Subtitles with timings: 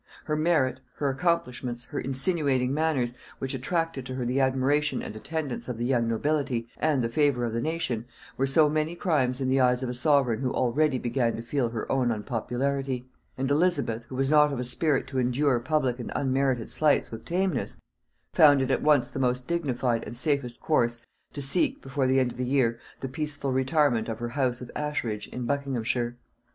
[0.25, 5.69] Her merit, her accomplishments, her insinuating manners, which attracted to her the admiration and attendance
[5.69, 9.47] of the young nobility, and the favor of the nation, were so many crimes in
[9.47, 13.05] the eyes of a sovereign who already began to feel her own unpopularity;
[13.37, 17.23] and Elizabeth, who was not of a spirit to endure public and unmerited slights with
[17.23, 17.79] tameness,
[18.33, 20.97] found it at once the most dignified and the safest course,
[21.31, 24.71] to seek, before the end of the year, the peaceful retirement of her house of
[24.75, 26.17] Ashridge in Buckinghamshire.